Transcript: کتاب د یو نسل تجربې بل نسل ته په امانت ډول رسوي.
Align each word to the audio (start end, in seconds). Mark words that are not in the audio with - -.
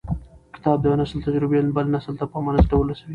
کتاب 0.55 0.77
د 0.81 0.85
یو 0.89 0.99
نسل 1.01 1.19
تجربې 1.27 1.59
بل 1.77 1.85
نسل 1.95 2.13
ته 2.19 2.25
په 2.31 2.35
امانت 2.39 2.65
ډول 2.71 2.85
رسوي. 2.91 3.09